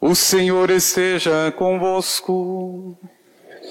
O 0.00 0.14
Senhor 0.14 0.70
esteja 0.70 1.52
convosco. 1.56 2.96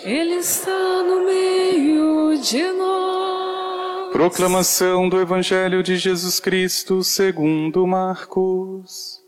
Ele 0.03 0.35
está 0.35 1.01
no 1.01 1.23
meio 1.23 2.37
de 2.41 2.63
nós. 2.73 4.11
Proclamação 4.11 5.07
do 5.07 5.21
Evangelho 5.21 5.81
de 5.81 5.95
Jesus 5.95 6.41
Cristo 6.41 7.01
segundo 7.01 7.87
Marcos. 7.87 9.23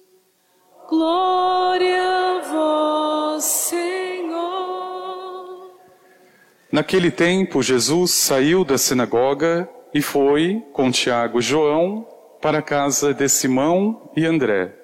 Glória 0.90 2.04
a 2.04 2.42
vós, 2.52 3.46
Senhor. 3.46 3.80
Naquele 6.70 7.12
tempo, 7.12 7.64
Jesus 7.64 8.12
saiu 8.12 8.66
da 8.66 8.78
sinagoga 8.78 9.70
e 9.94 10.02
foi, 10.02 10.62
com 10.74 10.92
Tiago 10.92 11.40
e 11.40 11.42
João, 11.42 12.06
para 12.42 12.58
a 12.60 12.62
casa 12.62 13.14
de 13.14 13.30
Simão 13.30 14.12
e 14.18 14.26
André. 14.26 14.79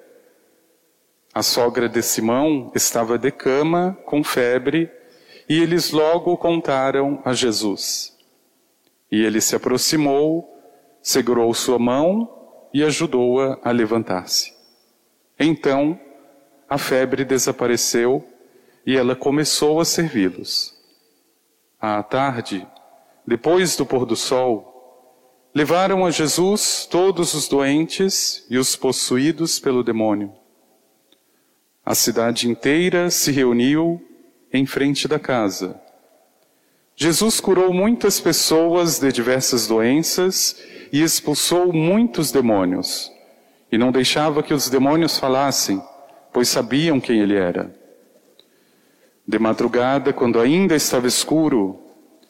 A 1.36 1.42
sogra 1.42 1.86
de 1.86 2.00
Simão 2.00 2.72
estava 2.74 3.18
de 3.18 3.30
cama, 3.30 3.94
com 4.06 4.24
febre, 4.24 4.90
e 5.46 5.60
eles 5.60 5.90
logo 5.90 6.34
contaram 6.38 7.20
a 7.26 7.34
Jesus. 7.34 8.16
E 9.12 9.22
ele 9.22 9.42
se 9.42 9.54
aproximou, 9.54 10.48
segurou 11.02 11.52
sua 11.52 11.78
mão 11.78 12.26
e 12.72 12.82
ajudou-a 12.82 13.58
a, 13.62 13.70
levantar-se. 13.70 14.54
Então, 15.38 16.00
a 16.66 16.78
febre 16.78 17.22
desapareceu 17.22 18.26
e 18.86 18.96
ela 18.96 19.14
começou 19.14 19.78
a 19.78 19.84
servi-los. 19.84 20.74
À 21.78 22.02
tarde, 22.02 22.66
depois 23.26 23.76
do 23.76 23.84
pôr 23.84 24.06
do 24.06 24.16
sol, 24.16 25.52
levaram 25.54 26.06
a 26.06 26.10
Jesus 26.10 26.88
todos 26.90 27.34
os 27.34 27.46
doentes 27.46 28.46
e 28.48 28.56
os 28.56 28.74
possuídos 28.74 29.58
pelo 29.58 29.84
demônio 29.84 30.32
a 31.86 31.94
cidade 31.94 32.50
inteira 32.50 33.10
se 33.10 33.30
reuniu 33.30 34.02
em 34.52 34.66
frente 34.66 35.06
da 35.06 35.20
casa. 35.20 35.80
Jesus 36.96 37.38
curou 37.38 37.72
muitas 37.72 38.18
pessoas 38.18 38.98
de 38.98 39.12
diversas 39.12 39.68
doenças 39.68 40.60
e 40.92 41.00
expulsou 41.00 41.72
muitos 41.72 42.32
demônios. 42.32 43.12
E 43.70 43.78
não 43.78 43.92
deixava 43.92 44.42
que 44.42 44.52
os 44.52 44.68
demônios 44.68 45.16
falassem, 45.16 45.80
pois 46.32 46.48
sabiam 46.48 46.98
quem 46.98 47.20
ele 47.20 47.36
era. 47.36 47.72
De 49.26 49.38
madrugada, 49.38 50.12
quando 50.12 50.40
ainda 50.40 50.74
estava 50.74 51.06
escuro, 51.06 51.78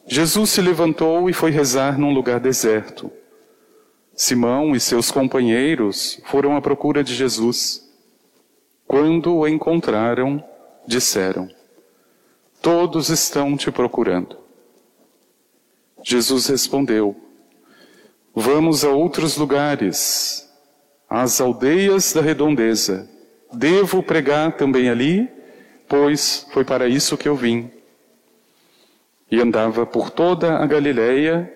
Jesus 0.05 0.51
se 0.51 0.61
levantou 0.61 1.31
e 1.31 1.33
foi 1.33 1.49
rezar 1.49 1.97
num 1.97 2.13
lugar 2.13 2.39
deserto. 2.39 3.11
Simão 4.15 4.75
e 4.75 4.79
seus 4.79 5.09
companheiros 5.09 6.21
foram 6.25 6.55
à 6.55 6.61
procura 6.61 7.03
de 7.03 7.15
Jesus. 7.15 7.86
Quando 8.87 9.35
o 9.35 9.47
encontraram, 9.47 10.41
disseram: 10.87 11.49
Todos 12.61 13.09
estão 13.09 13.57
te 13.57 13.69
procurando. 13.69 14.37
Jesus 16.01 16.47
respondeu: 16.47 17.15
Vamos 18.33 18.85
a 18.85 18.89
outros 18.89 19.35
lugares, 19.35 20.49
às 21.09 21.41
aldeias 21.41 22.13
da 22.13 22.21
redondeza. 22.21 23.09
Devo 23.51 24.01
pregar 24.03 24.55
também 24.55 24.89
ali, 24.89 25.29
pois 25.87 26.47
foi 26.51 26.63
para 26.63 26.87
isso 26.87 27.17
que 27.17 27.27
eu 27.27 27.35
vim. 27.35 27.71
E 29.29 29.41
andava 29.41 29.85
por 29.85 30.09
toda 30.09 30.57
a 30.57 30.65
Galileia, 30.65 31.53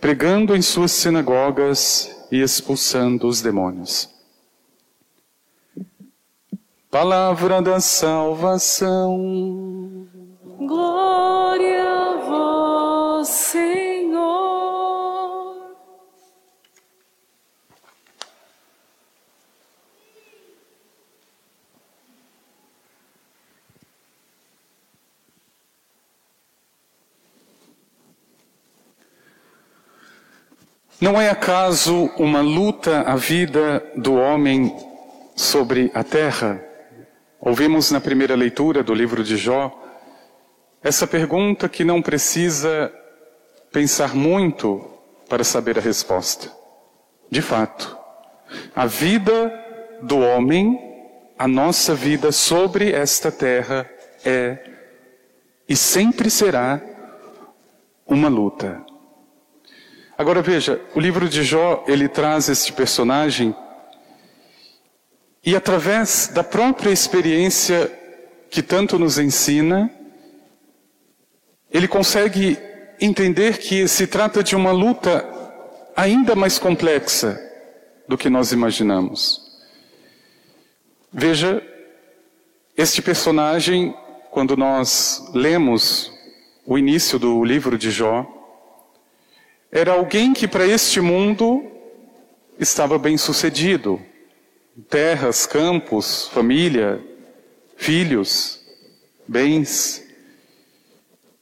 pregando 0.00 0.56
em 0.56 0.62
suas 0.62 0.92
sinagogas 0.92 2.26
e 2.30 2.40
expulsando 2.40 3.26
os 3.26 3.42
demônios. 3.42 4.11
Palavra 6.92 7.62
da 7.62 7.80
salvação. 7.80 9.16
Glória 10.58 11.84
a 11.84 12.16
vós, 12.28 13.28
Senhor. 13.28 14.20
Não 31.00 31.18
é 31.18 31.30
acaso 31.30 32.10
uma 32.18 32.42
luta 32.42 33.00
a 33.00 33.16
vida 33.16 33.82
do 33.96 34.14
homem 34.14 34.76
sobre 35.34 35.90
a 35.94 36.04
terra? 36.04 36.71
Ouvimos 37.44 37.90
na 37.90 38.00
primeira 38.00 38.36
leitura 38.36 38.84
do 38.84 38.94
livro 38.94 39.24
de 39.24 39.36
Jó 39.36 39.76
essa 40.80 41.08
pergunta 41.08 41.68
que 41.68 41.82
não 41.82 42.00
precisa 42.00 42.92
pensar 43.72 44.14
muito 44.14 44.88
para 45.28 45.42
saber 45.42 45.76
a 45.76 45.80
resposta. 45.80 46.48
De 47.28 47.42
fato, 47.42 47.98
a 48.76 48.86
vida 48.86 49.52
do 50.00 50.20
homem, 50.20 50.78
a 51.36 51.48
nossa 51.48 51.96
vida 51.96 52.30
sobre 52.30 52.92
esta 52.92 53.32
terra 53.32 53.90
é 54.24 54.58
e 55.68 55.74
sempre 55.74 56.30
será 56.30 56.80
uma 58.06 58.28
luta. 58.28 58.86
Agora 60.16 60.42
veja, 60.42 60.80
o 60.94 61.00
livro 61.00 61.28
de 61.28 61.42
Jó, 61.42 61.82
ele 61.88 62.08
traz 62.08 62.48
este 62.48 62.72
personagem 62.72 63.52
e 65.44 65.56
através 65.56 66.28
da 66.28 66.44
própria 66.44 66.90
experiência 66.90 67.90
que 68.50 68.62
tanto 68.62 68.98
nos 68.98 69.18
ensina, 69.18 69.90
ele 71.70 71.88
consegue 71.88 72.58
entender 73.00 73.58
que 73.58 73.88
se 73.88 74.06
trata 74.06 74.42
de 74.42 74.54
uma 74.54 74.70
luta 74.70 75.26
ainda 75.96 76.36
mais 76.36 76.58
complexa 76.58 77.40
do 78.06 78.16
que 78.16 78.30
nós 78.30 78.52
imaginamos. 78.52 79.40
Veja, 81.12 81.62
este 82.76 83.02
personagem, 83.02 83.94
quando 84.30 84.56
nós 84.56 85.28
lemos 85.34 86.12
o 86.64 86.78
início 86.78 87.18
do 87.18 87.44
livro 87.44 87.76
de 87.76 87.90
Jó, 87.90 88.26
era 89.70 89.92
alguém 89.92 90.32
que 90.32 90.46
para 90.46 90.66
este 90.66 91.00
mundo 91.00 91.64
estava 92.58 92.98
bem 92.98 93.16
sucedido, 93.16 94.00
terras, 94.88 95.46
campos, 95.46 96.28
família, 96.28 97.00
filhos, 97.76 98.60
bens. 99.26 100.02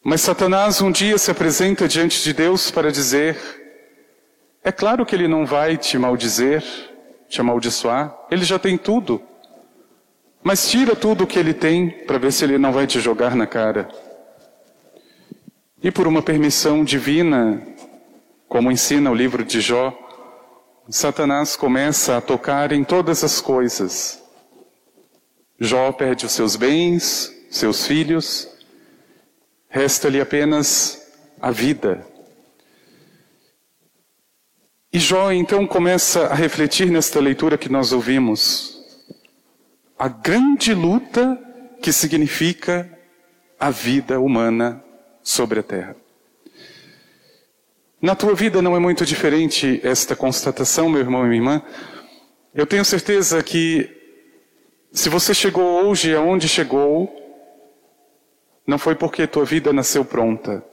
Mas 0.02 0.20
Satanás 0.20 0.80
um 0.80 0.90
dia 0.90 1.18
se 1.18 1.30
apresenta 1.30 1.86
diante 1.86 2.22
de 2.22 2.32
Deus 2.32 2.70
para 2.70 2.90
dizer: 2.90 3.36
é 4.62 4.72
claro 4.72 5.06
que 5.06 5.14
ele 5.14 5.28
não 5.28 5.46
vai 5.46 5.76
te 5.76 5.96
maldizer, 5.98 6.64
te 7.28 7.40
amaldiçoar, 7.40 8.16
ele 8.30 8.44
já 8.44 8.58
tem 8.58 8.76
tudo. 8.76 9.22
Mas 10.42 10.70
tira 10.70 10.96
tudo 10.96 11.24
o 11.24 11.26
que 11.26 11.38
ele 11.38 11.52
tem 11.52 11.90
para 12.06 12.18
ver 12.18 12.32
se 12.32 12.44
ele 12.44 12.56
não 12.56 12.72
vai 12.72 12.86
te 12.86 12.98
jogar 12.98 13.36
na 13.36 13.46
cara. 13.46 13.88
E 15.82 15.90
por 15.90 16.06
uma 16.06 16.22
permissão 16.22 16.82
divina, 16.82 17.62
como 18.48 18.72
ensina 18.72 19.10
o 19.10 19.14
livro 19.14 19.44
de 19.44 19.60
Jó, 19.60 19.96
Satanás 20.90 21.54
começa 21.54 22.16
a 22.16 22.20
tocar 22.20 22.72
em 22.72 22.82
todas 22.82 23.22
as 23.22 23.40
coisas. 23.40 24.20
Jó 25.58 25.92
perde 25.92 26.26
os 26.26 26.32
seus 26.32 26.56
bens, 26.56 27.32
seus 27.50 27.86
filhos, 27.86 28.48
resta-lhe 29.68 30.20
apenas 30.20 31.12
a 31.40 31.50
vida. 31.50 32.04
E 34.92 34.98
Jó 34.98 35.30
então 35.30 35.66
começa 35.66 36.26
a 36.26 36.34
refletir 36.34 36.90
nesta 36.90 37.20
leitura 37.20 37.56
que 37.56 37.68
nós 37.68 37.92
ouvimos. 37.92 38.76
A 39.96 40.08
grande 40.08 40.74
luta 40.74 41.38
que 41.80 41.92
significa 41.92 42.90
a 43.58 43.70
vida 43.70 44.18
humana 44.18 44.82
sobre 45.22 45.60
a 45.60 45.62
terra. 45.62 45.94
Na 48.02 48.14
tua 48.14 48.34
vida 48.34 48.62
não 48.62 48.74
é 48.74 48.78
muito 48.78 49.04
diferente 49.04 49.78
esta 49.84 50.16
constatação, 50.16 50.88
meu 50.88 51.02
irmão 51.02 51.26
e 51.26 51.28
minha 51.28 51.36
irmã. 51.38 51.62
Eu 52.54 52.66
tenho 52.66 52.82
certeza 52.82 53.42
que 53.42 53.90
se 54.90 55.10
você 55.10 55.34
chegou 55.34 55.84
hoje 55.84 56.14
aonde 56.14 56.48
chegou, 56.48 57.14
não 58.66 58.78
foi 58.78 58.94
porque 58.94 59.26
tua 59.26 59.44
vida 59.44 59.70
nasceu 59.70 60.02
pronta. 60.02 60.64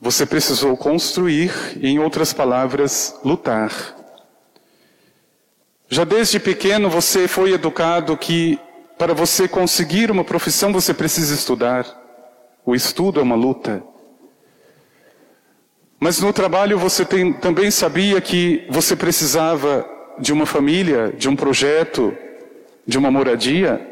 Você 0.00 0.24
precisou 0.24 0.74
construir 0.74 1.52
e, 1.76 1.88
em 1.88 1.98
outras 1.98 2.32
palavras, 2.32 3.14
lutar. 3.22 3.70
Já 5.86 6.04
desde 6.04 6.40
pequeno 6.40 6.88
você 6.88 7.28
foi 7.28 7.52
educado 7.52 8.16
que 8.16 8.58
para 8.96 9.12
você 9.12 9.46
conseguir 9.46 10.10
uma 10.10 10.24
profissão 10.24 10.72
você 10.72 10.94
precisa 10.94 11.34
estudar. 11.34 11.84
O 12.64 12.74
estudo 12.74 13.20
é 13.20 13.22
uma 13.22 13.36
luta. 13.36 13.82
Mas 16.00 16.18
no 16.18 16.32
trabalho 16.32 16.78
você 16.78 17.04
tem, 17.04 17.30
também 17.30 17.70
sabia 17.70 18.18
que 18.22 18.64
você 18.70 18.96
precisava 18.96 19.86
de 20.18 20.32
uma 20.32 20.46
família, 20.46 21.12
de 21.12 21.28
um 21.28 21.36
projeto, 21.36 22.16
de 22.86 22.96
uma 22.96 23.10
moradia. 23.10 23.86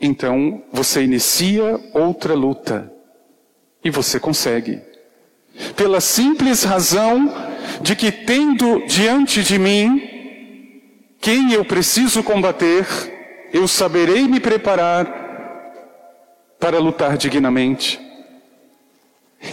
então 0.00 0.62
você 0.72 1.02
inicia 1.02 1.78
outra 1.92 2.34
luta. 2.34 2.90
E 3.84 3.90
você 3.90 4.18
consegue. 4.18 4.80
Pela 5.76 6.00
simples 6.00 6.64
razão 6.64 7.32
de 7.82 7.94
que, 7.94 8.10
tendo 8.10 8.84
diante 8.86 9.42
de 9.42 9.58
mim 9.58 10.02
quem 11.20 11.52
eu 11.52 11.64
preciso 11.64 12.22
combater, 12.22 12.86
eu 13.52 13.68
saberei 13.68 14.26
me 14.26 14.40
preparar 14.40 15.06
para 16.58 16.78
lutar 16.78 17.16
dignamente. 17.16 18.05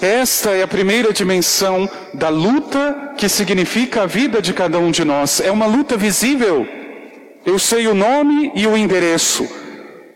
Esta 0.01 0.51
é 0.51 0.63
a 0.63 0.68
primeira 0.68 1.13
dimensão 1.13 1.90
da 2.13 2.30
luta 2.30 3.13
que 3.18 3.30
significa 3.30 4.04
a 4.04 4.06
vida 4.06 4.42
de 4.42 4.54
cada 4.54 4.78
um 4.78 4.92
de 4.92 5.06
nós. 5.06 5.40
É 5.40 5.51
uma 5.51 5.66
luta 5.66 5.95
visível. 5.98 6.68
Eu 7.45 7.60
sei 7.60 7.88
o 7.88 7.94
nome 7.94 8.51
e 8.56 8.66
o 8.66 8.75
endereço. 8.75 9.48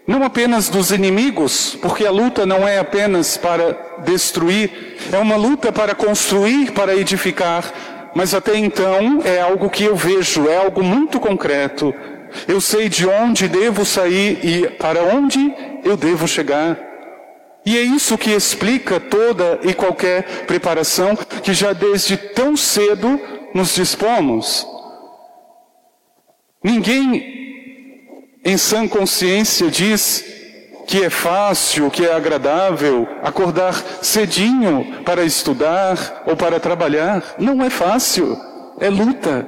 Não 0.06 0.24
apenas 0.24 0.70
dos 0.70 0.92
inimigos, 0.92 1.78
porque 1.82 2.06
a 2.06 2.12
luta 2.12 2.46
não 2.46 2.66
é 2.66 2.80
apenas 2.80 3.36
para 3.36 3.78
destruir, 4.06 4.98
é 5.12 5.18
uma 5.18 5.36
luta 5.36 5.70
para 5.70 5.94
construir, 5.94 6.72
para 6.72 6.96
edificar, 6.96 8.10
mas 8.16 8.34
até 8.34 8.58
então 8.58 9.22
é 9.26 9.42
algo 9.42 9.70
que 9.70 9.84
eu 9.84 9.98
vejo, 9.98 10.48
é 10.48 10.56
algo 10.56 10.82
muito 10.82 11.20
concreto. 11.20 11.94
Eu 12.48 12.62
sei 12.62 12.88
de 12.88 13.06
onde 13.06 13.50
devo 13.50 13.86
sair 13.86 14.40
e 14.44 14.68
para 14.68 15.04
onde 15.04 15.54
eu 15.84 15.98
devo 15.98 16.26
chegar. 16.26 16.87
E 17.68 17.78
é 17.78 17.82
isso 17.82 18.18
que 18.18 18.32
explica 18.32 18.98
toda 18.98 19.60
e 19.62 19.74
qualquer 19.74 20.46
preparação 20.46 21.18
que 21.18 21.54
já 21.54 21.74
desde 21.74 22.16
tão 22.16 22.56
cedo 22.56 23.20
nos 23.54 23.76
dispomos. 23.76 24.66
Ninguém 26.64 28.40
em 28.46 28.56
sã 28.56 28.88
consciência 28.88 29.70
diz 29.70 30.24
que 30.88 31.04
é 31.04 31.10
fácil, 31.10 31.92
que 31.92 32.06
é 32.06 32.14
agradável 32.14 33.06
acordar 33.22 33.74
cedinho 34.02 35.04
para 35.04 35.26
estudar 35.26 36.24
ou 36.26 36.38
para 36.38 36.62
trabalhar. 36.62 37.36
Não 37.38 37.62
é 37.62 37.70
fácil, 37.70 38.40
é 38.80 38.90
luta. 38.90 39.46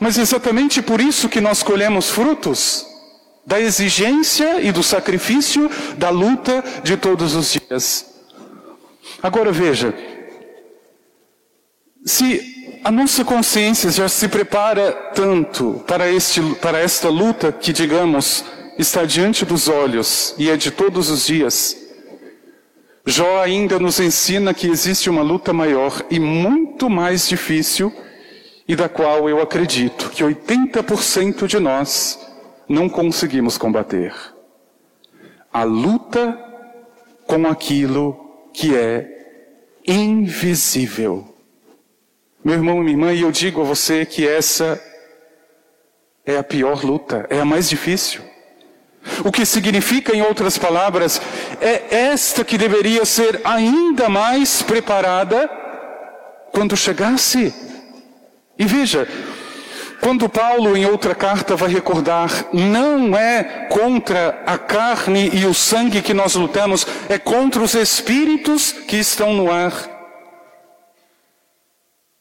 Mas 0.00 0.16
exatamente 0.16 0.80
por 0.80 0.98
isso 0.98 1.28
que 1.28 1.42
nós 1.42 1.62
colhemos 1.62 2.08
frutos 2.08 2.86
da 3.48 3.58
exigência 3.58 4.60
e 4.60 4.70
do 4.70 4.82
sacrifício 4.82 5.70
da 5.96 6.10
luta 6.10 6.62
de 6.84 6.98
todos 6.98 7.34
os 7.34 7.50
dias. 7.50 8.04
Agora 9.22 9.50
veja, 9.50 9.94
se 12.04 12.78
a 12.84 12.90
nossa 12.90 13.24
consciência 13.24 13.90
já 13.90 14.06
se 14.06 14.28
prepara 14.28 14.92
tanto 15.14 15.82
para, 15.86 16.12
este, 16.12 16.42
para 16.56 16.78
esta 16.78 17.08
luta 17.08 17.50
que, 17.50 17.72
digamos, 17.72 18.44
está 18.78 19.06
diante 19.06 19.46
dos 19.46 19.66
olhos 19.66 20.34
e 20.36 20.50
é 20.50 20.56
de 20.56 20.70
todos 20.70 21.08
os 21.08 21.24
dias. 21.24 21.74
Jó 23.06 23.40
ainda 23.40 23.78
nos 23.78 23.98
ensina 23.98 24.52
que 24.52 24.66
existe 24.66 25.08
uma 25.08 25.22
luta 25.22 25.54
maior 25.54 26.04
e 26.10 26.20
muito 26.20 26.90
mais 26.90 27.26
difícil 27.26 27.90
e 28.68 28.76
da 28.76 28.90
qual 28.90 29.26
eu 29.26 29.40
acredito 29.40 30.10
que 30.10 30.22
80% 30.22 31.46
de 31.46 31.58
nós 31.58 32.27
não 32.68 32.88
conseguimos 32.88 33.56
combater. 33.56 34.14
A 35.52 35.62
luta 35.62 36.38
com 37.26 37.46
aquilo 37.46 38.48
que 38.52 38.76
é 38.76 39.18
invisível. 39.86 41.34
Meu 42.44 42.54
irmão 42.54 42.78
e 42.78 42.80
minha 42.80 42.92
irmã, 42.92 43.12
e 43.12 43.22
eu 43.22 43.32
digo 43.32 43.60
a 43.60 43.64
você 43.64 44.04
que 44.04 44.26
essa 44.26 44.80
é 46.24 46.36
a 46.36 46.42
pior 46.42 46.84
luta, 46.84 47.26
é 47.30 47.40
a 47.40 47.44
mais 47.44 47.68
difícil. 47.68 48.20
O 49.24 49.32
que 49.32 49.46
significa, 49.46 50.14
em 50.14 50.22
outras 50.22 50.58
palavras, 50.58 51.20
é 51.60 51.96
esta 52.10 52.44
que 52.44 52.58
deveria 52.58 53.04
ser 53.04 53.40
ainda 53.44 54.08
mais 54.08 54.62
preparada 54.62 55.48
quando 56.52 56.76
chegasse. 56.76 57.54
E 58.58 58.64
veja, 58.64 59.08
quando 60.00 60.28
Paulo, 60.28 60.76
em 60.76 60.86
outra 60.86 61.14
carta, 61.14 61.56
vai 61.56 61.68
recordar, 61.68 62.30
não 62.52 63.16
é 63.16 63.66
contra 63.70 64.42
a 64.46 64.56
carne 64.56 65.30
e 65.32 65.44
o 65.44 65.52
sangue 65.52 66.02
que 66.02 66.14
nós 66.14 66.34
lutamos, 66.34 66.86
é 67.08 67.18
contra 67.18 67.62
os 67.62 67.74
espíritos 67.74 68.70
que 68.72 68.96
estão 68.96 69.32
no 69.32 69.50
ar. 69.50 69.72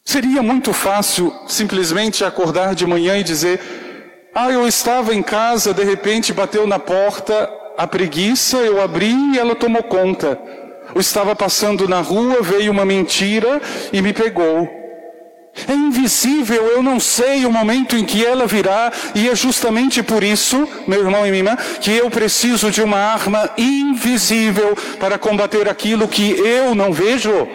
Seria 0.04 0.42
muito 0.42 0.74
fácil 0.74 1.34
simplesmente 1.48 2.24
acordar 2.24 2.74
de 2.74 2.88
manhã 2.88 3.18
e 3.18 3.24
dizer: 3.24 4.30
Ah, 4.34 4.50
eu 4.50 4.68
estava 4.68 5.14
em 5.14 5.22
casa, 5.22 5.74
de 5.74 5.84
repente 5.84 6.34
bateu 6.34 6.66
na 6.66 6.80
porta 6.80 7.50
a 7.78 7.86
preguiça, 7.86 8.58
eu 8.58 8.82
abri 8.82 9.14
e 9.34 9.38
ela 9.38 9.56
tomou 9.56 9.84
conta. 9.84 10.40
Eu 10.96 11.02
estava 11.02 11.36
passando 11.36 11.88
na 11.88 12.02
rua, 12.02 12.42
veio 12.42 12.72
uma 12.72 12.86
mentira 12.86 13.62
e 13.94 14.02
me 14.02 14.14
pegou. 14.14 14.77
É 15.68 15.74
invisível, 15.74 16.68
eu 16.68 16.84
não 16.84 17.00
sei 17.00 17.46
o 17.46 17.52
momento 17.52 17.96
em 17.96 18.04
que 18.04 18.26
ela 18.26 18.46
virá, 18.46 18.92
e 19.16 19.30
é 19.30 19.36
justamente 19.36 20.04
por 20.04 20.24
isso, 20.24 20.68
meu 20.86 21.00
irmão 21.00 21.26
e 21.26 21.32
minha 21.32 21.44
irmã, 21.44 21.58
que 21.80 21.92
eu 21.92 22.10
preciso 22.10 22.70
de 22.70 22.82
uma 22.82 22.98
arma 22.98 23.50
invisível 23.58 24.76
para 25.00 25.18
combater 25.18 25.70
aquilo 25.70 26.08
que 26.08 26.32
eu 26.32 26.76
não 26.76 26.92
vejo 26.92 27.48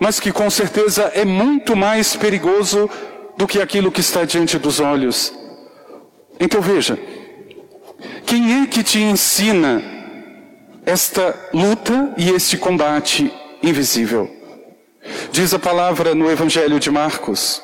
mas 0.00 0.20
que 0.20 0.30
com 0.30 0.48
certeza 0.48 1.10
é 1.14 1.24
muito 1.24 1.74
mais 1.74 2.14
perigoso 2.14 2.88
do 3.36 3.46
que 3.46 3.60
aquilo 3.60 3.90
que 3.90 4.00
está 4.00 4.24
diante 4.24 4.58
dos 4.58 4.80
olhos. 4.80 5.32
Então 6.38 6.60
veja, 6.60 6.98
quem 8.24 8.62
é 8.62 8.66
que 8.66 8.82
te 8.82 9.00
ensina 9.00 9.82
esta 10.86 11.34
luta 11.52 12.14
e 12.16 12.30
este 12.30 12.56
combate 12.56 13.32
invisível? 13.62 14.37
Diz 15.30 15.52
a 15.52 15.58
palavra 15.58 16.14
no 16.14 16.30
Evangelho 16.30 16.80
de 16.80 16.90
Marcos. 16.90 17.62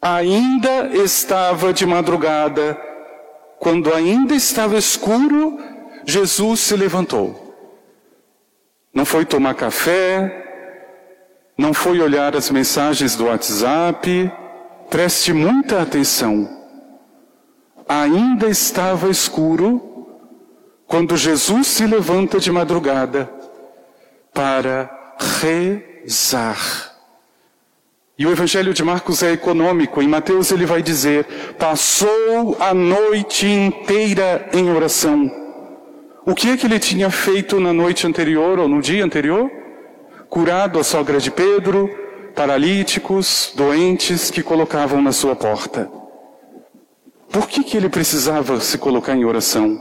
Ainda 0.00 0.88
estava 0.94 1.72
de 1.72 1.84
madrugada, 1.84 2.78
quando 3.58 3.92
ainda 3.92 4.34
estava 4.34 4.76
escuro, 4.76 5.58
Jesus 6.04 6.60
se 6.60 6.76
levantou. 6.76 7.48
Não 8.94 9.04
foi 9.04 9.24
tomar 9.24 9.54
café, 9.54 10.46
não 11.56 11.74
foi 11.74 12.00
olhar 12.00 12.36
as 12.36 12.50
mensagens 12.50 13.16
do 13.16 13.24
WhatsApp, 13.26 14.32
preste 14.88 15.32
muita 15.32 15.82
atenção. 15.82 16.48
Ainda 17.88 18.46
estava 18.48 19.10
escuro 19.10 20.06
quando 20.86 21.16
Jesus 21.16 21.66
se 21.66 21.86
levanta 21.86 22.38
de 22.38 22.52
madrugada 22.52 23.30
para 24.32 24.88
E 28.18 28.26
o 28.26 28.32
Evangelho 28.32 28.74
de 28.74 28.82
Marcos 28.82 29.22
é 29.22 29.32
econômico. 29.32 30.02
Em 30.02 30.08
Mateus 30.08 30.50
ele 30.50 30.66
vai 30.66 30.82
dizer: 30.82 31.24
passou 31.58 32.56
a 32.58 32.74
noite 32.74 33.46
inteira 33.46 34.48
em 34.52 34.70
oração. 34.70 35.30
O 36.26 36.34
que 36.34 36.50
é 36.50 36.56
que 36.56 36.66
ele 36.66 36.78
tinha 36.78 37.10
feito 37.10 37.60
na 37.60 37.72
noite 37.72 38.06
anterior 38.06 38.58
ou 38.58 38.68
no 38.68 38.82
dia 38.82 39.04
anterior? 39.04 39.50
curado 40.28 40.78
a 40.78 40.84
sogra 40.84 41.18
de 41.18 41.30
Pedro, 41.30 41.88
paralíticos, 42.34 43.52
doentes 43.56 44.30
que 44.30 44.42
colocavam 44.42 45.00
na 45.00 45.12
sua 45.12 45.34
porta. 45.34 45.90
Por 47.30 47.48
que, 47.48 47.64
que 47.64 47.76
ele 47.76 47.88
precisava 47.88 48.60
se 48.60 48.78
colocar 48.78 49.16
em 49.16 49.24
oração? 49.24 49.78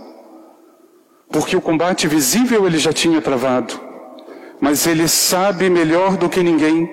Porque 1.29 1.55
o 1.55 1.61
combate 1.61 2.07
visível 2.07 2.65
ele 2.65 2.77
já 2.77 2.93
tinha 2.93 3.21
travado, 3.21 3.79
mas 4.59 4.87
ele 4.87 5.07
sabe 5.07 5.69
melhor 5.69 6.17
do 6.17 6.29
que 6.29 6.41
ninguém 6.41 6.89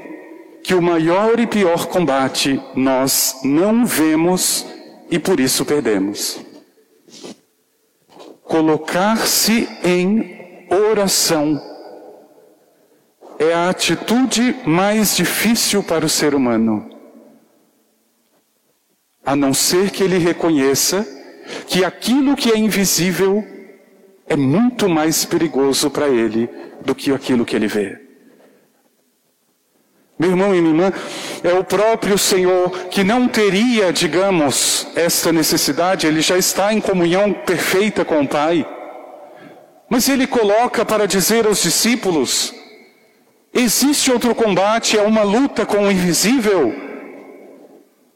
que 0.63 0.75
o 0.75 0.81
maior 0.81 1.39
e 1.39 1.47
pior 1.47 1.87
combate 1.87 2.61
nós 2.75 3.41
não 3.45 3.85
vemos 3.85 4.67
e 5.11 5.19
por 5.19 5.39
isso 5.39 5.65
perdemos. 5.65 6.41
Colocar-se 8.43 9.69
em 9.85 10.67
oração 10.71 11.61
é 13.39 13.53
a 13.53 13.69
atitude 13.69 14.57
mais 14.65 15.17
difícil 15.17 15.83
para 15.83 16.07
o 16.07 16.09
ser 16.09 16.35
humano. 16.35 16.91
A 19.25 19.35
não 19.35 19.53
ser 19.53 19.91
que 19.91 20.03
ele 20.03 20.19
reconheça 20.19 21.07
que 21.67 21.85
aquilo 21.85 22.37
que 22.37 22.51
é 22.51 22.57
invisível 22.57 23.45
é 24.27 24.37
muito 24.37 24.89
mais 24.89 25.25
perigoso 25.25 25.91
para 25.91 26.09
ele 26.09 26.49
do 26.85 26.95
que 26.95 27.13
aquilo 27.13 27.45
que 27.45 27.57
ele 27.57 27.67
vê. 27.67 28.01
Meu 30.17 30.31
irmão 30.31 30.55
e 30.55 30.61
minha 30.61 30.73
irmã, 30.73 30.93
é 31.43 31.53
o 31.53 31.65
próprio 31.65 32.17
Senhor 32.17 32.71
que 32.89 33.03
não 33.03 33.27
teria, 33.27 33.93
digamos, 33.93 34.87
esta 34.95 35.33
necessidade, 35.33 36.07
ele 36.07 36.21
já 36.21 36.39
está 36.39 36.73
em 36.73 36.81
comunhão 36.81 37.33
perfeita 37.33 38.05
com 38.05 38.21
o 38.21 38.29
Pai. 38.29 38.65
Mas 39.89 40.09
ele 40.09 40.27
coloca 40.27 40.85
para 40.85 41.07
dizer 41.07 41.47
aos 41.47 41.63
discípulos: 41.63 42.55
Existe 43.53 44.13
outro 44.13 44.35
combate, 44.35 44.97
é 44.97 45.03
uma 45.03 45.23
luta 45.23 45.67
com 45.67 45.79
o 45.79 45.91
invisível 45.91 46.73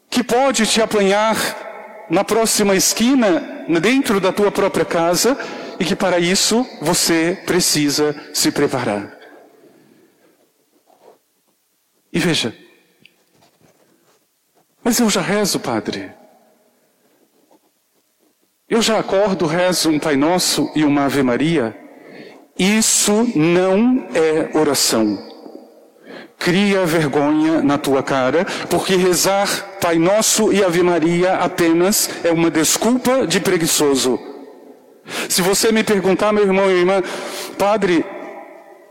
que 0.09 0.23
pode 0.23 0.67
te 0.67 0.81
apanhar 0.81 1.37
na 2.09 2.25
próxima 2.25 2.75
esquina, 2.75 3.65
dentro 3.81 4.21
da 4.21 4.33
tua 4.33 4.51
própria 4.51 4.85
casa, 4.85 5.37
e 5.79 5.85
que 5.85 5.97
para 5.97 6.19
isso 6.19 6.67
você 6.81 7.39
precisa 7.47 8.15
se 8.35 8.51
preparar. 8.51 9.17
E 12.13 12.19
veja, 12.19 12.55
mas 14.83 14.99
eu 14.99 15.11
já 15.11 15.21
rezo, 15.21 15.61
Padre. 15.61 16.11
Eu 18.69 18.83
já 18.83 18.99
acordo, 18.99 19.47
rezo 19.47 19.91
um 19.91 19.99
Pai 19.99 20.17
Nosso 20.17 20.71
e 20.75 20.85
uma 20.85 21.05
Ave 21.05 21.23
Maria. 21.23 21.77
Isso 22.59 23.27
não 23.37 24.07
é 24.15 24.57
oração. 24.59 25.27
Cria 26.39 26.85
vergonha 26.87 27.63
na 27.63 27.79
tua 27.79 28.03
cara, 28.03 28.45
porque 28.69 28.95
rezar 28.97 29.79
Pai 29.81 29.97
Nosso 29.97 30.53
e 30.53 30.63
Ave 30.63 30.83
Maria 30.83 31.35
apenas 31.35 32.11
é 32.25 32.31
uma 32.31 32.51
desculpa 32.51 33.27
de 33.27 33.41
preguiçoso. 33.41 34.28
Se 35.29 35.43
você 35.43 35.73
me 35.73 35.83
perguntar, 35.83 36.33
meu 36.33 36.45
irmão 36.45 36.71
e 36.71 36.75
irmã, 36.75 37.03
Padre, 37.57 38.05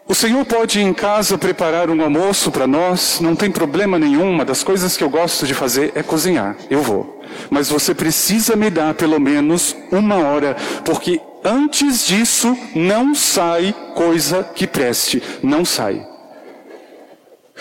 o 0.08 0.16
Senhor 0.16 0.46
pode 0.46 0.80
em 0.80 0.94
casa 0.94 1.38
preparar 1.38 1.90
um 1.90 2.02
almoço 2.02 2.50
para 2.50 2.66
nós, 2.66 3.20
não 3.20 3.36
tem 3.36 3.52
problema 3.52 4.00
nenhum. 4.00 4.32
Uma 4.32 4.46
das 4.46 4.64
coisas 4.64 4.96
que 4.96 5.04
eu 5.04 5.10
gosto 5.10 5.46
de 5.46 5.54
fazer 5.54 5.92
é 5.96 6.02
cozinhar. 6.02 6.56
Eu 6.70 6.82
vou. 6.82 7.22
Mas 7.50 7.70
você 7.70 7.94
precisa 7.94 8.56
me 8.56 8.70
dar 8.70 8.94
pelo 8.94 9.20
menos 9.20 9.76
uma 9.92 10.16
hora, 10.16 10.56
porque 10.86 11.20
antes 11.44 12.06
disso 12.06 12.58
não 12.74 13.14
sai 13.14 13.76
coisa 13.96 14.44
que 14.44 14.66
preste. 14.66 15.22
Não 15.44 15.66
sai. 15.66 16.08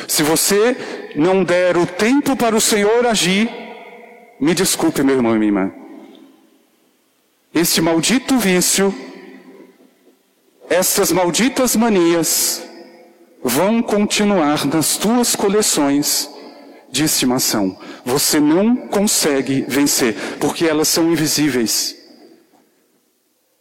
Se 0.06 0.22
você 0.22 0.76
não 1.16 1.42
der 1.42 1.76
o 1.76 1.84
tempo 1.84 2.36
para 2.36 2.54
o 2.54 2.60
Senhor 2.60 3.06
agir, 3.06 3.50
me 4.40 4.54
desculpe, 4.54 5.02
meu 5.02 5.16
irmão 5.16 5.34
e 5.34 5.38
minha 5.38 5.48
irmã. 5.48 5.85
Este 7.56 7.80
maldito 7.80 8.36
vício 8.36 8.94
estas 10.68 11.10
malditas 11.10 11.74
manias 11.74 12.62
vão 13.42 13.80
continuar 13.80 14.66
nas 14.66 14.98
tuas 14.98 15.34
coleções 15.34 16.28
de 16.90 17.04
estimação. 17.04 17.78
Você 18.04 18.38
não 18.38 18.76
consegue 18.88 19.64
vencer, 19.66 20.14
porque 20.38 20.66
elas 20.66 20.88
são 20.88 21.10
invisíveis. 21.10 21.96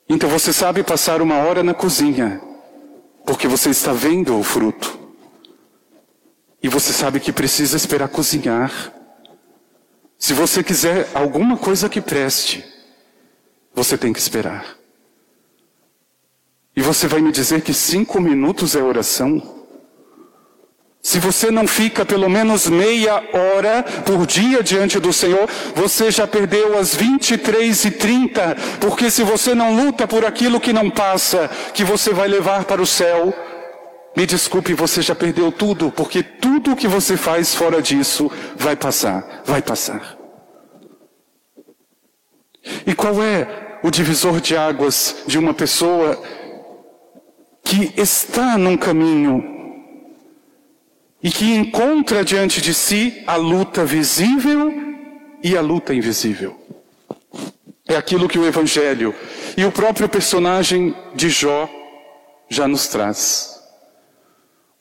Então 0.09 0.27
você 0.27 0.51
sabe 0.51 0.83
passar 0.83 1.21
uma 1.21 1.37
hora 1.37 1.63
na 1.63 1.73
cozinha, 1.73 2.41
porque 3.25 3.47
você 3.47 3.69
está 3.69 3.93
vendo 3.93 4.37
o 4.37 4.43
fruto. 4.43 4.99
E 6.61 6.67
você 6.67 6.91
sabe 6.91 7.21
que 7.21 7.31
precisa 7.31 7.77
esperar 7.77 8.09
cozinhar. 8.09 8.91
Se 10.17 10.33
você 10.33 10.61
quiser 10.61 11.07
alguma 11.13 11.55
coisa 11.55 11.87
que 11.87 12.01
preste, 12.01 12.74
você 13.75 13.97
tem 13.97 14.13
que 14.13 14.19
esperar. 14.19 14.65
E 16.75 16.81
você 16.81 17.07
vai 17.07 17.21
me 17.21 17.31
dizer 17.31 17.61
que 17.61 17.73
cinco 17.73 18.19
minutos 18.19 18.75
é 18.75 18.81
oração? 18.81 19.55
Se 21.01 21.19
você 21.19 21.51
não 21.51 21.67
fica 21.67 22.03
pelo 22.03 22.27
menos 22.27 22.67
meia 22.67 23.23
hora 23.31 23.83
por 24.03 24.25
dia 24.25 24.63
diante 24.63 24.99
do 24.99 25.13
Senhor, 25.13 25.47
você 25.75 26.09
já 26.09 26.25
perdeu 26.25 26.77
as 26.77 26.95
23 26.95 27.85
e 27.85 27.91
30, 27.91 28.55
porque 28.81 29.11
se 29.11 29.21
você 29.21 29.53
não 29.53 29.75
luta 29.75 30.07
por 30.07 30.25
aquilo 30.25 30.59
que 30.59 30.73
não 30.73 30.89
passa, 30.89 31.47
que 31.75 31.83
você 31.83 32.11
vai 32.11 32.27
levar 32.27 32.65
para 32.65 32.81
o 32.81 32.87
céu, 32.87 33.31
me 34.17 34.25
desculpe, 34.25 34.73
você 34.73 35.01
já 35.01 35.13
perdeu 35.13 35.51
tudo, 35.51 35.91
porque 35.91 36.23
tudo 36.23 36.71
o 36.71 36.75
que 36.75 36.87
você 36.87 37.15
faz 37.15 37.53
fora 37.53 37.83
disso 37.83 38.31
vai 38.55 38.75
passar, 38.75 39.43
vai 39.45 39.61
passar. 39.61 40.17
E 42.87 42.95
qual 42.95 43.21
é 43.21 43.64
o 43.85 43.91
divisor 43.91 44.41
de 44.41 44.57
águas 44.57 45.17
de 45.27 45.37
uma 45.37 45.53
pessoa 45.53 46.19
que 47.63 47.93
está 47.95 48.57
num 48.57 48.75
caminho 48.75 49.43
e 51.21 51.29
que 51.29 51.53
encontra 51.53 52.25
diante 52.25 52.63
de 52.63 52.73
si 52.73 53.23
a 53.27 53.35
luta 53.35 53.85
visível 53.85 54.73
e 55.43 55.55
a 55.55 55.61
luta 55.61 55.93
invisível. 55.93 56.59
É 57.87 57.95
aquilo 57.95 58.27
que 58.27 58.39
o 58.39 58.47
Evangelho 58.47 59.13
e 59.55 59.63
o 59.63 59.71
próprio 59.71 60.09
personagem 60.09 60.95
de 61.13 61.29
Jó 61.29 61.69
já 62.49 62.67
nos 62.67 62.87
traz. 62.87 63.61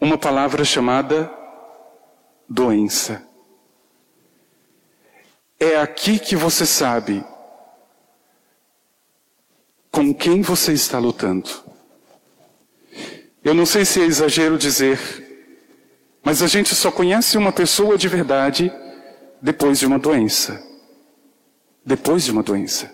Uma 0.01 0.17
palavra 0.17 0.65
chamada 0.65 1.31
doença. 2.49 3.23
É 5.61 5.77
aqui 5.77 6.19
que 6.19 6.35
você 6.35 6.65
sabe 6.65 7.23
com 9.95 10.13
quem 10.13 10.43
você 10.43 10.73
está 10.73 10.99
lutando. 10.99 11.49
Eu 13.45 13.55
não 13.55 13.65
sei 13.65 13.85
se 13.85 14.01
é 14.01 14.05
exagero 14.05 14.59
dizer, 14.59 14.99
mas 16.21 16.43
a 16.43 16.49
gente 16.49 16.75
só 16.75 16.91
conhece 16.91 17.39
uma 17.39 17.53
pessoa 17.53 17.97
de 17.97 18.09
verdade 18.09 18.73
depois 19.41 19.79
de 19.79 19.87
uma 19.87 19.97
doença. 19.97 20.61
Depois 21.87 22.25
de 22.25 22.33
uma 22.33 22.43
doença. 22.43 22.93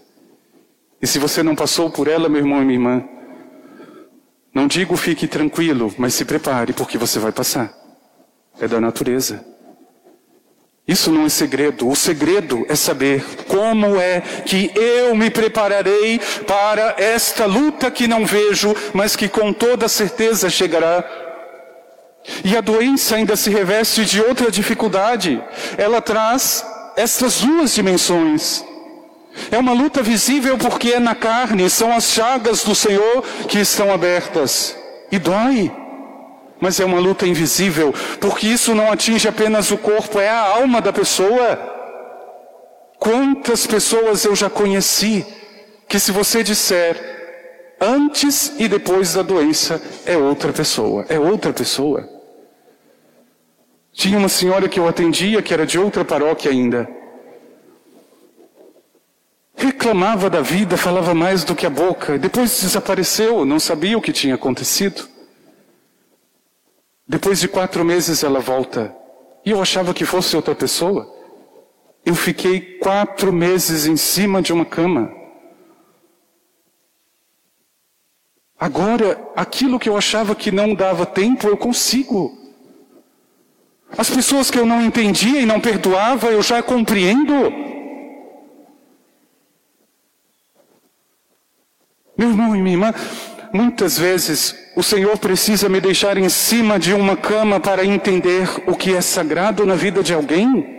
E 1.00 1.06
se 1.06 1.18
você 1.18 1.42
não 1.42 1.56
passou 1.56 1.90
por 1.90 2.06
ela, 2.06 2.28
meu 2.28 2.40
irmão 2.40 2.60
e 2.60 2.66
minha 2.66 2.76
irmã, 2.78 3.08
não 4.52 4.66
digo 4.66 4.94
fique 4.94 5.26
tranquilo, 5.26 5.94
mas 5.96 6.12
se 6.12 6.26
prepare, 6.26 6.74
porque 6.74 6.98
você 6.98 7.18
vai 7.18 7.32
passar. 7.32 7.72
É 8.60 8.68
da 8.68 8.78
natureza. 8.78 9.42
Isso 10.90 11.12
não 11.12 11.24
é 11.24 11.28
segredo. 11.28 11.88
O 11.88 11.94
segredo 11.94 12.66
é 12.68 12.74
saber 12.74 13.24
como 13.46 14.00
é 14.00 14.20
que 14.44 14.72
eu 14.74 15.14
me 15.14 15.30
prepararei 15.30 16.20
para 16.44 16.96
esta 16.98 17.46
luta 17.46 17.92
que 17.92 18.08
não 18.08 18.26
vejo, 18.26 18.74
mas 18.92 19.14
que 19.14 19.28
com 19.28 19.52
toda 19.52 19.86
certeza 19.88 20.50
chegará. 20.50 21.04
E 22.42 22.56
a 22.56 22.60
doença 22.60 23.14
ainda 23.14 23.36
se 23.36 23.50
reveste 23.50 24.04
de 24.04 24.20
outra 24.20 24.50
dificuldade. 24.50 25.40
Ela 25.78 26.00
traz 26.00 26.66
estas 26.96 27.40
duas 27.40 27.72
dimensões. 27.72 28.64
É 29.48 29.58
uma 29.58 29.72
luta 29.72 30.02
visível 30.02 30.58
porque 30.58 30.94
é 30.94 30.98
na 30.98 31.14
carne, 31.14 31.70
são 31.70 31.94
as 31.94 32.10
chagas 32.10 32.64
do 32.64 32.74
Senhor 32.74 33.22
que 33.46 33.60
estão 33.60 33.92
abertas. 33.92 34.76
E 35.12 35.20
dói 35.20 35.70
mas 36.60 36.78
é 36.78 36.84
uma 36.84 37.00
luta 37.00 37.26
invisível, 37.26 37.94
porque 38.20 38.46
isso 38.46 38.74
não 38.74 38.92
atinge 38.92 39.26
apenas 39.26 39.70
o 39.70 39.78
corpo, 39.78 40.20
é 40.20 40.28
a 40.28 40.56
alma 40.56 40.80
da 40.80 40.92
pessoa. 40.92 41.58
Quantas 42.98 43.66
pessoas 43.66 44.24
eu 44.24 44.36
já 44.36 44.50
conheci 44.50 45.26
que, 45.88 45.98
se 45.98 46.12
você 46.12 46.42
disser 46.42 47.76
antes 47.80 48.52
e 48.58 48.68
depois 48.68 49.14
da 49.14 49.22
doença, 49.22 49.80
é 50.04 50.16
outra 50.16 50.52
pessoa, 50.52 51.06
é 51.08 51.18
outra 51.18 51.52
pessoa. 51.52 52.06
Tinha 53.92 54.18
uma 54.18 54.28
senhora 54.28 54.68
que 54.68 54.78
eu 54.78 54.86
atendia, 54.86 55.42
que 55.42 55.52
era 55.52 55.66
de 55.66 55.78
outra 55.78 56.04
paróquia 56.04 56.50
ainda. 56.50 56.88
Reclamava 59.56 60.30
da 60.30 60.40
vida, 60.40 60.76
falava 60.76 61.14
mais 61.14 61.42
do 61.44 61.54
que 61.54 61.66
a 61.66 61.70
boca, 61.70 62.18
depois 62.18 62.60
desapareceu, 62.60 63.44
não 63.44 63.58
sabia 63.58 63.96
o 63.96 64.00
que 64.00 64.12
tinha 64.12 64.34
acontecido. 64.34 65.08
Depois 67.10 67.40
de 67.40 67.48
quatro 67.48 67.84
meses 67.84 68.22
ela 68.22 68.38
volta. 68.38 68.94
E 69.44 69.50
eu 69.50 69.60
achava 69.60 69.92
que 69.92 70.04
fosse 70.04 70.36
outra 70.36 70.54
pessoa. 70.54 71.12
Eu 72.06 72.14
fiquei 72.14 72.78
quatro 72.78 73.32
meses 73.32 73.84
em 73.84 73.96
cima 73.96 74.40
de 74.40 74.52
uma 74.52 74.64
cama. 74.64 75.10
Agora, 78.56 79.20
aquilo 79.34 79.76
que 79.76 79.88
eu 79.88 79.96
achava 79.96 80.36
que 80.36 80.52
não 80.52 80.72
dava 80.72 81.04
tempo, 81.04 81.48
eu 81.48 81.56
consigo. 81.56 82.38
As 83.98 84.08
pessoas 84.08 84.48
que 84.48 84.58
eu 84.60 84.64
não 84.64 84.80
entendia 84.80 85.40
e 85.40 85.46
não 85.46 85.60
perdoava, 85.60 86.28
eu 86.28 86.40
já 86.40 86.62
compreendo. 86.62 87.32
Meu 92.16 92.28
irmão 92.28 92.54
e 92.54 92.62
minha 92.62 92.76
irmã, 92.76 92.94
muitas 93.52 93.98
vezes 93.98 94.54
o 94.76 94.82
Senhor 94.82 95.18
precisa 95.18 95.68
me 95.68 95.80
deixar 95.80 96.16
em 96.16 96.28
cima 96.28 96.78
de 96.78 96.92
uma 96.92 97.16
cama 97.16 97.60
para 97.60 97.84
entender 97.84 98.48
o 98.66 98.74
que 98.74 98.94
é 98.94 99.00
sagrado 99.00 99.66
na 99.66 99.74
vida 99.74 100.02
de 100.02 100.14
alguém? 100.14 100.78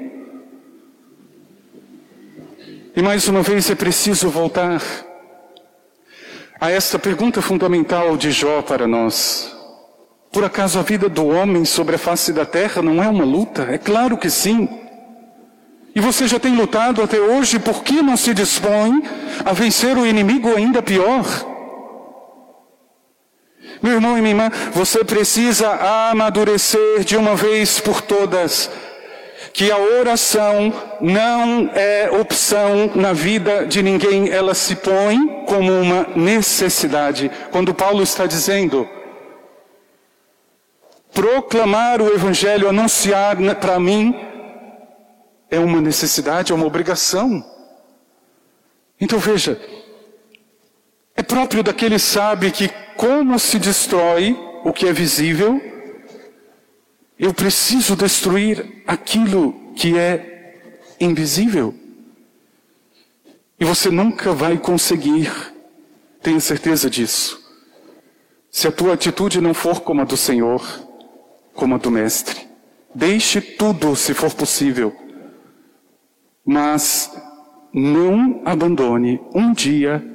E 2.96 3.02
mais 3.02 3.28
uma 3.28 3.42
vez 3.42 3.70
é 3.70 3.76
preciso 3.76 4.30
voltar 4.30 4.82
a 6.60 6.70
esta 6.70 7.00
pergunta 7.00 7.42
fundamental 7.42 8.18
de 8.18 8.32
Jó 8.32 8.62
para 8.62 8.88
nós. 8.88 9.56
Por 10.32 10.44
acaso 10.44 10.80
a 10.80 10.82
vida 10.82 11.10
do 11.10 11.28
homem 11.28 11.66
sobre 11.66 11.96
a 11.96 12.00
face 12.00 12.32
da 12.32 12.46
terra 12.46 12.82
não 12.82 13.04
é 13.04 13.08
uma 13.08 13.26
luta? 13.26 13.64
É 13.64 13.78
claro 13.78 14.18
que 14.18 14.30
sim. 14.30 14.70
E 15.94 16.00
você 16.00 16.28
já 16.28 16.40
tem 16.40 16.56
lutado 16.56 17.02
até 17.02 17.20
hoje, 17.20 17.60
por 17.60 17.84
que 17.84 18.02
não 18.02 18.16
se 18.16 18.34
dispõe 18.34 19.04
a 19.44 19.52
vencer 19.52 19.98
o 19.98 20.06
inimigo 20.06 20.56
ainda 20.56 20.82
pior? 20.82 21.51
Meu 23.82 23.94
irmão 23.94 24.18
e 24.18 24.22
minha 24.22 24.32
irmã, 24.32 24.52
você 24.74 25.04
precisa 25.04 25.72
amadurecer 26.12 27.04
de 27.04 27.18
uma 27.18 27.36
vez 27.36 27.80
por 27.80 28.02
todas 28.02 28.70
que 29.54 29.72
a 29.72 29.78
oração 29.78 30.74
não 31.02 31.70
é 31.74 32.10
opção 32.12 32.92
na 32.96 33.12
vida 33.12 33.66
de 33.66 33.82
ninguém, 33.84 34.30
ela 34.30 34.54
se 34.54 34.76
põe 34.76 35.44
como 35.46 35.72
uma 35.72 36.08
necessidade. 36.16 37.30
Quando 37.52 37.74
Paulo 37.74 38.02
está 38.02 38.26
dizendo, 38.26 38.88
proclamar 41.12 42.02
o 42.02 42.14
Evangelho, 42.14 42.70
anunciar 42.70 43.36
para 43.56 43.80
mim, 43.80 44.16
é 45.50 45.60
uma 45.60 45.82
necessidade, 45.82 46.52
é 46.52 46.56
uma 46.56 46.66
obrigação. 46.66 47.44
Então 49.00 49.20
veja, 49.20 49.60
é 51.16 51.22
próprio 51.22 51.62
daquele 51.62 52.00
sabe 52.00 52.52
que 52.52 52.70
como 53.02 53.40
se 53.40 53.58
destrói 53.58 54.38
o 54.64 54.72
que 54.72 54.86
é 54.86 54.94
visível, 54.94 55.60
eu 57.18 57.34
preciso 57.34 57.96
destruir 57.96 58.84
aquilo 58.86 59.74
que 59.76 59.98
é 59.98 60.76
invisível. 61.00 61.74
E 63.60 63.66
você 63.66 63.90
nunca 63.90 64.34
vai 64.34 64.56
conseguir, 64.56 65.32
tenha 66.22 66.40
certeza 66.40 66.92
disso, 66.92 67.42
se 68.52 68.68
a 68.68 68.72
tua 68.72 68.94
atitude 68.94 69.42
não 69.42 69.56
for 69.56 69.82
como 69.82 70.02
a 70.02 70.06
do 70.06 70.16
Senhor, 70.16 70.64
como 71.56 71.74
a 71.74 71.80
do 71.80 71.90
Mestre. 71.90 72.48
Deixe 72.94 73.42
tudo, 73.42 73.96
se 73.96 74.14
for 74.14 74.32
possível, 74.32 74.96
mas 76.46 77.12
não 77.74 78.44
abandone 78.46 79.20
um 79.34 79.54
dia 79.54 80.11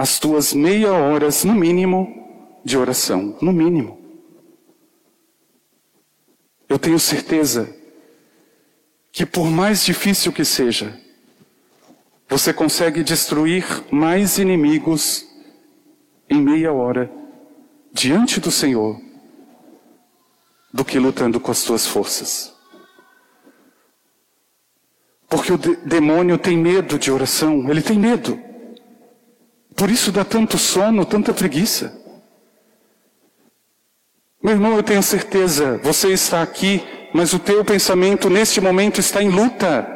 as 0.00 0.18
tuas 0.18 0.54
meia 0.54 0.94
horas, 0.94 1.44
no 1.44 1.54
mínimo, 1.54 2.58
de 2.64 2.78
oração. 2.78 3.36
No 3.42 3.52
mínimo. 3.52 4.00
Eu 6.66 6.78
tenho 6.78 6.98
certeza 6.98 7.68
que, 9.12 9.26
por 9.26 9.50
mais 9.50 9.84
difícil 9.84 10.32
que 10.32 10.42
seja, 10.42 10.98
você 12.26 12.50
consegue 12.50 13.04
destruir 13.04 13.62
mais 13.90 14.38
inimigos 14.38 15.26
em 16.30 16.40
meia 16.40 16.72
hora 16.72 17.12
diante 17.92 18.40
do 18.40 18.50
Senhor 18.50 18.98
do 20.72 20.82
que 20.82 20.98
lutando 20.98 21.38
com 21.38 21.50
as 21.50 21.62
tuas 21.62 21.86
forças. 21.86 22.54
Porque 25.28 25.52
o 25.52 25.58
de 25.58 25.76
demônio 25.76 26.38
tem 26.38 26.56
medo 26.56 26.98
de 26.98 27.12
oração, 27.12 27.68
ele 27.68 27.82
tem 27.82 27.98
medo. 27.98 28.48
Por 29.80 29.90
isso 29.90 30.12
dá 30.12 30.26
tanto 30.26 30.58
sono, 30.58 31.06
tanta 31.06 31.32
preguiça. 31.32 31.98
Meu 34.42 34.52
irmão, 34.52 34.76
eu 34.76 34.82
tenho 34.82 35.02
certeza, 35.02 35.80
você 35.82 36.12
está 36.12 36.42
aqui, 36.42 36.84
mas 37.14 37.32
o 37.32 37.38
teu 37.38 37.64
pensamento 37.64 38.28
neste 38.28 38.60
momento 38.60 39.00
está 39.00 39.22
em 39.22 39.30
luta. 39.30 39.88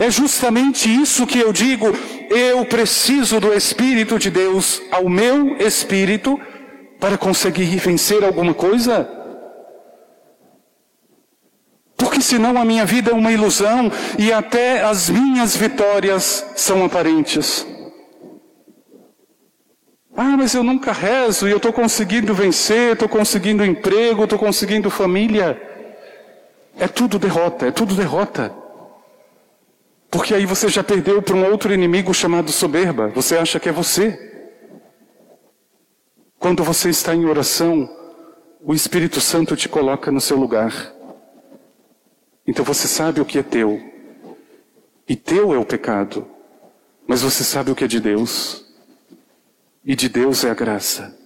É 0.00 0.10
justamente 0.10 0.92
isso 0.92 1.28
que 1.28 1.38
eu 1.38 1.52
digo, 1.52 1.86
eu 2.28 2.66
preciso 2.66 3.38
do 3.38 3.54
Espírito 3.54 4.18
de 4.18 4.32
Deus 4.32 4.82
ao 4.90 5.08
meu 5.08 5.56
espírito 5.58 6.40
para 6.98 7.16
conseguir 7.16 7.76
vencer 7.76 8.24
alguma 8.24 8.52
coisa? 8.52 9.08
Porque 11.96 12.20
senão 12.20 12.60
a 12.60 12.64
minha 12.64 12.84
vida 12.84 13.12
é 13.12 13.14
uma 13.14 13.30
ilusão 13.30 13.92
e 14.18 14.32
até 14.32 14.82
as 14.82 15.08
minhas 15.08 15.54
vitórias 15.54 16.44
são 16.56 16.84
aparentes. 16.84 17.75
Ah, 20.16 20.34
mas 20.34 20.54
eu 20.54 20.62
nunca 20.62 20.92
rezo 20.92 21.46
e 21.46 21.50
eu 21.50 21.58
estou 21.58 21.74
conseguindo 21.74 22.32
vencer, 22.32 22.94
estou 22.94 23.08
conseguindo 23.08 23.62
emprego, 23.62 24.24
estou 24.24 24.38
conseguindo 24.38 24.88
família. 24.88 25.60
É 26.78 26.88
tudo 26.88 27.18
derrota, 27.18 27.66
é 27.66 27.70
tudo 27.70 27.94
derrota. 27.94 28.50
Porque 30.10 30.32
aí 30.32 30.46
você 30.46 30.70
já 30.70 30.82
perdeu 30.82 31.20
para 31.20 31.36
um 31.36 31.44
outro 31.50 31.74
inimigo 31.74 32.14
chamado 32.14 32.50
soberba. 32.50 33.08
Você 33.08 33.36
acha 33.36 33.60
que 33.60 33.68
é 33.68 33.72
você. 33.72 34.18
Quando 36.38 36.64
você 36.64 36.88
está 36.88 37.14
em 37.14 37.26
oração, 37.26 37.86
o 38.62 38.72
Espírito 38.72 39.20
Santo 39.20 39.54
te 39.54 39.68
coloca 39.68 40.10
no 40.10 40.20
seu 40.20 40.38
lugar. 40.38 40.94
Então 42.46 42.64
você 42.64 42.88
sabe 42.88 43.20
o 43.20 43.24
que 43.26 43.38
é 43.38 43.42
teu. 43.42 43.78
E 45.06 45.14
teu 45.14 45.52
é 45.52 45.58
o 45.58 45.64
pecado. 45.64 46.26
Mas 47.06 47.20
você 47.20 47.44
sabe 47.44 47.70
o 47.70 47.74
que 47.74 47.84
é 47.84 47.88
de 47.88 48.00
Deus 48.00 48.65
e 49.86 49.94
de 49.94 50.08
Deus 50.08 50.42
é 50.42 50.50
a 50.50 50.54
graça. 50.54 51.16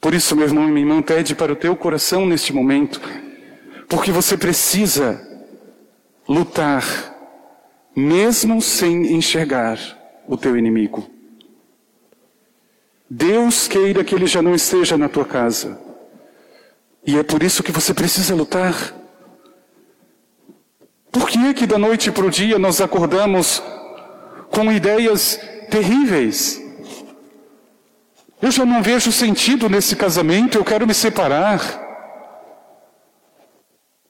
Por 0.00 0.12
isso, 0.12 0.34
meu 0.34 0.46
irmão 0.46 0.68
e 0.68 0.72
minha 0.72 0.84
irmã, 0.84 1.00
pede 1.00 1.36
para 1.36 1.52
o 1.52 1.56
teu 1.56 1.76
coração 1.76 2.26
neste 2.26 2.52
momento, 2.52 3.00
porque 3.88 4.10
você 4.10 4.36
precisa 4.36 5.24
lutar, 6.28 6.84
mesmo 7.94 8.60
sem 8.60 9.14
enxergar 9.14 9.78
o 10.26 10.36
teu 10.36 10.56
inimigo. 10.56 11.08
Deus 13.08 13.68
queira 13.68 14.02
que 14.02 14.14
ele 14.14 14.26
já 14.26 14.42
não 14.42 14.54
esteja 14.54 14.96
na 14.98 15.08
tua 15.08 15.24
casa. 15.24 15.80
E 17.06 17.18
é 17.18 17.22
por 17.22 17.42
isso 17.42 17.62
que 17.62 17.72
você 17.72 17.92
precisa 17.94 18.34
lutar. 18.34 18.94
Por 21.10 21.28
que 21.28 21.38
é 21.38 21.54
que 21.54 21.66
da 21.66 21.78
noite 21.78 22.10
para 22.10 22.26
o 22.26 22.30
dia 22.30 22.58
nós 22.58 22.80
acordamos 22.80 23.62
com 24.50 24.72
ideias 24.72 25.40
terríveis? 25.70 26.69
Eu 28.42 28.50
já 28.50 28.64
não 28.64 28.82
vejo 28.82 29.12
sentido 29.12 29.68
nesse 29.68 29.94
casamento, 29.94 30.56
eu 30.56 30.64
quero 30.64 30.86
me 30.86 30.94
separar. 30.94 31.60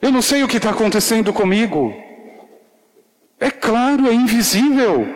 Eu 0.00 0.12
não 0.12 0.22
sei 0.22 0.42
o 0.42 0.48
que 0.48 0.58
está 0.58 0.70
acontecendo 0.70 1.32
comigo. 1.32 1.92
É 3.38 3.50
claro, 3.50 4.08
é 4.08 4.14
invisível. 4.14 5.06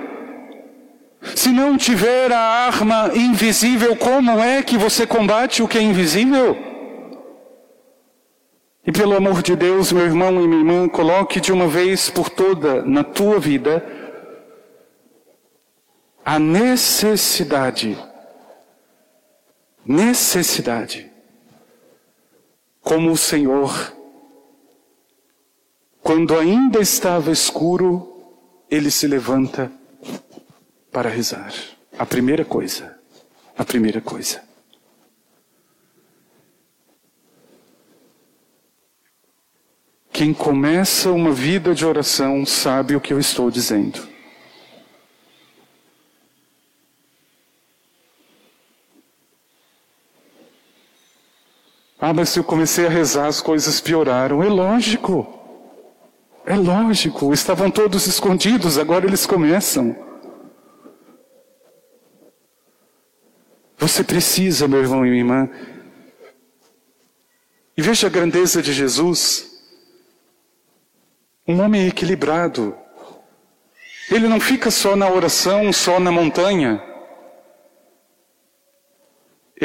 Se 1.37 1.51
não 1.51 1.77
tiver 1.77 2.33
a 2.33 2.39
arma 2.39 3.13
invisível, 3.15 3.97
como 3.97 4.33
é 4.41 4.63
que 4.63 4.77
você 4.77 5.07
combate 5.07 5.63
o 5.63 5.69
que 5.69 5.79
é 5.79 5.83
invisível? 5.83 6.57
E 8.87 8.93
pelo 8.93 9.17
amor 9.17 9.43
de 9.43 9.57
Deus, 9.57 9.93
meu 9.93 10.05
irmão 10.05 10.43
e 10.43 10.47
minha 10.47 10.61
irmã, 10.61 10.89
coloque 10.89 11.41
de 11.41 11.53
uma 11.53 11.67
vez 11.67 12.11
por 12.11 12.29
toda 12.29 12.83
na 12.83 13.03
tua 13.03 13.39
vida 13.39 13.83
a 16.23 16.39
necessidade 16.39 17.97
necessidade. 19.85 21.11
Como 22.81 23.13
o 23.13 23.17
Senhor, 23.17 23.95
quando 26.03 26.37
ainda 26.37 26.81
estava 26.81 27.31
escuro, 27.31 28.23
ele 28.71 28.91
se 28.91 29.07
levanta 29.07 29.73
para 30.93 31.09
rezar. 31.09 31.53
A 31.99 32.05
primeira 32.05 32.45
coisa, 32.45 32.99
a 33.57 33.65
primeira 33.65 34.01
coisa. 34.01 34.43
Quem 40.13 40.33
começa 40.33 41.11
uma 41.11 41.33
vida 41.33 41.75
de 41.75 41.85
oração 41.85 42.47
sabe 42.47 42.95
o 42.95 43.01
que 43.01 43.13
eu 43.13 43.19
estou 43.19 43.51
dizendo. 43.51 44.14
Ah, 52.07 52.13
mas 52.13 52.29
se 52.29 52.39
eu 52.39 52.45
comecei 52.45 52.87
a 52.87 52.91
rezar, 52.91 53.29
as 53.29 53.41
coisas 53.41 53.81
pioraram. 53.81 54.43
É 54.43 54.47
lógico. 54.47 55.27
É 56.45 56.55
lógico. 56.55 57.33
Estavam 57.33 57.71
todos 57.71 58.07
escondidos, 58.07 58.77
agora 58.77 59.07
eles 59.07 59.25
começam. 59.25 59.97
Você 63.79 64.05
precisa, 64.05 64.69
meu 64.69 64.83
irmão 64.83 65.07
e 65.07 65.09
minha 65.09 65.23
irmã. 65.23 65.51
E 67.75 67.81
veja 67.81 68.09
a 68.09 68.11
grandeza 68.11 68.61
de 68.61 68.75
Jesus. 68.75 69.63
Um 71.49 71.59
homem 71.63 71.87
equilibrado. 71.89 72.77
Ele 74.11 74.29
não 74.29 74.41
fica 74.41 74.71
só 74.71 74.95
na 74.95 75.09
oração, 75.09 75.73
só 75.73 75.99
na 75.99 76.13
montanha. 76.13 76.83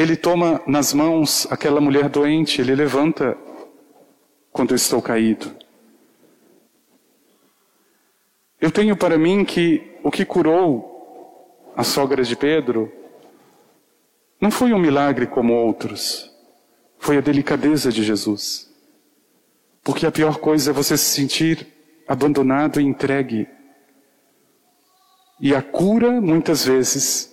Ele 0.00 0.16
toma 0.16 0.62
nas 0.66 0.94
mãos 0.94 1.46
aquela 1.50 1.78
mulher 1.78 2.08
doente, 2.08 2.58
ele 2.58 2.74
levanta 2.74 3.36
quando 4.50 4.70
eu 4.70 4.76
estou 4.76 5.02
caído. 5.02 5.54
Eu 8.58 8.70
tenho 8.70 8.96
para 8.96 9.18
mim 9.18 9.44
que 9.44 9.98
o 10.02 10.10
que 10.10 10.24
curou 10.24 11.70
a 11.76 11.84
sogra 11.84 12.24
de 12.24 12.34
Pedro 12.34 12.90
não 14.40 14.50
foi 14.50 14.72
um 14.72 14.78
milagre 14.78 15.26
como 15.26 15.52
outros, 15.52 16.34
foi 16.98 17.18
a 17.18 17.20
delicadeza 17.20 17.92
de 17.92 18.02
Jesus. 18.02 18.72
Porque 19.84 20.06
a 20.06 20.10
pior 20.10 20.38
coisa 20.38 20.70
é 20.70 20.72
você 20.72 20.96
se 20.96 21.14
sentir 21.14 21.68
abandonado 22.08 22.80
e 22.80 22.84
entregue. 22.84 23.46
E 25.38 25.54
a 25.54 25.60
cura, 25.60 26.22
muitas 26.22 26.64
vezes, 26.64 27.29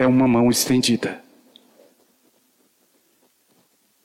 é 0.00 0.06
uma 0.06 0.26
mão 0.26 0.48
estendida. 0.48 1.22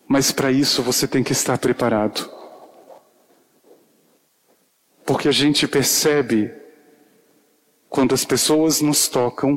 Mas 0.06 0.30
para 0.30 0.52
isso 0.52 0.84
você 0.84 1.08
tem 1.08 1.24
que 1.24 1.32
estar 1.32 1.58
preparado. 1.58 2.30
Porque 5.06 5.30
a 5.30 5.32
gente 5.32 5.66
percebe 5.66 6.54
quando 7.90 8.14
as 8.14 8.26
pessoas 8.26 8.82
nos 8.82 9.08
tocam 9.08 9.56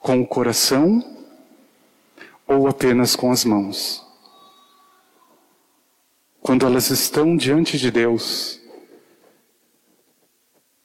com 0.00 0.22
o 0.22 0.26
coração 0.26 1.04
ou 2.46 2.68
apenas 2.68 3.14
com 3.14 3.30
as 3.30 3.44
mãos. 3.44 4.02
Quando 6.40 6.64
elas 6.64 6.88
estão 6.88 7.36
diante 7.36 7.76
de 7.76 7.90
Deus, 7.90 8.62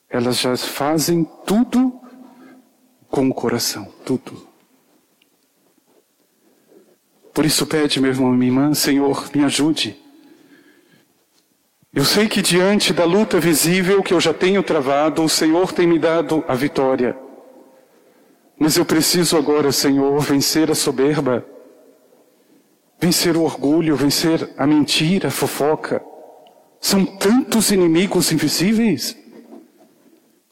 elas 0.10 0.38
já 0.38 0.58
fazem 0.58 1.24
tudo 1.46 2.01
com 3.12 3.30
o 3.30 3.34
coração, 3.34 3.94
tudo. 4.04 4.48
Por 7.32 7.46
isso 7.46 7.68
pede, 7.68 8.02
meu 8.02 8.10
irmão 8.10 8.34
e 8.34 8.38
minha 8.38 8.52
irmã, 8.52 8.74
Senhor, 8.74 9.30
me 9.36 9.44
ajude 9.44 10.02
eu 11.94 12.06
sei 12.06 12.30
que 12.30 12.42
diante 12.42 12.94
da 12.94 13.04
luta 13.04 13.38
visível 13.38 14.02
que 14.02 14.14
eu 14.14 14.20
já 14.22 14.34
tenho 14.34 14.64
travado, 14.64 15.22
o 15.24 15.28
Senhor 15.28 15.74
tem 15.74 15.86
me 15.86 16.00
dado 16.00 16.42
a 16.48 16.56
vitória. 16.56 17.18
Mas 18.58 18.78
eu 18.78 18.86
preciso 18.86 19.36
agora, 19.36 19.74
Senhor, 19.74 20.18
vencer 20.22 20.72
a 20.72 20.76
soberba, 20.76 21.46
vencer 22.98 23.36
o 23.36 23.44
orgulho, 23.44 23.94
vencer 23.98 24.52
a 24.58 24.66
mentira, 24.66 25.28
a 25.28 25.32
fofoca. 25.32 26.02
São 26.80 27.06
tantos 27.06 27.72
inimigos 27.72 28.32
invisíveis 28.32 29.18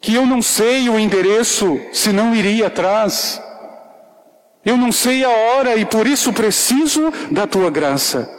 que 0.01 0.15
eu 0.15 0.25
não 0.25 0.41
sei 0.41 0.89
o 0.89 0.97
endereço, 0.97 1.79
se 1.91 2.11
não 2.11 2.33
iria 2.33 2.67
atrás. 2.67 3.41
Eu 4.63 4.77
não 4.77 4.91
sei 4.91 5.23
a 5.23 5.29
hora 5.29 5.75
e 5.75 5.85
por 5.85 6.07
isso 6.07 6.31
preciso 6.31 7.11
da 7.31 7.45
tua 7.47 7.69
graça. 7.69 8.29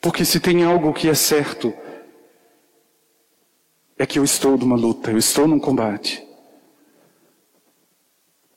Porque 0.00 0.24
se 0.24 0.38
tem 0.38 0.64
algo 0.64 0.92
que 0.92 1.08
é 1.08 1.14
certo, 1.14 1.74
é 3.98 4.06
que 4.06 4.18
eu 4.18 4.24
estou 4.24 4.56
numa 4.56 4.76
luta, 4.76 5.10
eu 5.10 5.18
estou 5.18 5.48
num 5.48 5.58
combate. 5.58 6.26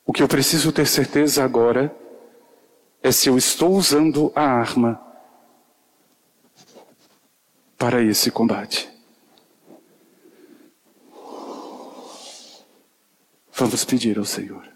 O 0.04 0.12
que 0.12 0.22
eu 0.22 0.28
preciso 0.28 0.72
ter 0.72 0.86
certeza 0.86 1.44
agora 1.44 1.94
é 3.02 3.10
se 3.10 3.28
eu 3.28 3.38
estou 3.38 3.72
usando 3.72 4.32
a 4.34 4.42
arma 4.42 5.00
para 7.78 8.02
esse 8.02 8.30
combate. 8.30 8.99
Vamos 13.52 13.84
pedir 13.84 14.18
ao 14.18 14.24
Senhor. 14.24 14.69